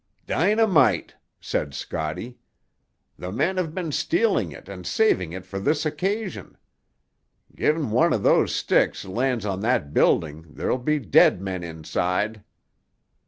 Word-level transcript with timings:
"Dynamite," 0.25 1.13
said 1.39 1.75
Scotty. 1.75 2.39
"The 3.19 3.31
men 3.31 3.57
have 3.57 3.75
been 3.75 3.91
stealing 3.91 4.51
it 4.51 4.67
and 4.67 4.87
saving 4.87 5.31
it 5.31 5.45
for 5.45 5.59
this 5.59 5.85
occasion. 5.85 6.57
Gi'n 7.53 7.91
one 7.91 8.11
of 8.11 8.23
those 8.23 8.51
sticks 8.55 9.05
lands 9.05 9.45
on 9.45 9.59
that 9.59 9.93
building 9.93 10.55
there'll 10.55 10.79
be 10.79 10.97
dead 10.97 11.39
men 11.39 11.61
inside." 11.63 12.43